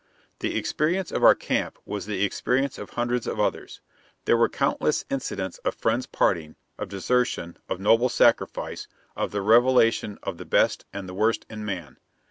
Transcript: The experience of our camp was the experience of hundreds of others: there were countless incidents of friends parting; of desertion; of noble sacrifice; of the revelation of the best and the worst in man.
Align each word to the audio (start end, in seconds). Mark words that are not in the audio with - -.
The 0.39 0.57
experience 0.57 1.11
of 1.11 1.23
our 1.23 1.35
camp 1.35 1.77
was 1.85 2.07
the 2.07 2.23
experience 2.23 2.79
of 2.79 2.89
hundreds 2.89 3.27
of 3.27 3.39
others: 3.39 3.81
there 4.25 4.35
were 4.35 4.49
countless 4.49 5.05
incidents 5.11 5.59
of 5.59 5.75
friends 5.75 6.07
parting; 6.07 6.55
of 6.79 6.89
desertion; 6.89 7.57
of 7.69 7.79
noble 7.79 8.09
sacrifice; 8.09 8.87
of 9.15 9.29
the 9.29 9.43
revelation 9.43 10.17
of 10.23 10.39
the 10.39 10.45
best 10.45 10.85
and 10.91 11.07
the 11.07 11.13
worst 11.13 11.45
in 11.51 11.63
man. 11.65 11.97